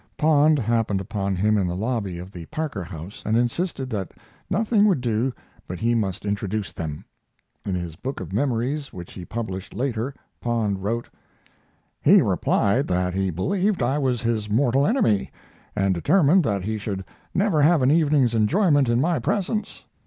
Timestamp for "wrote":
10.81-11.07